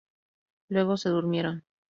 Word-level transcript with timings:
Luego 0.69 0.97
se 0.97 1.09
durmieron. 1.11 1.63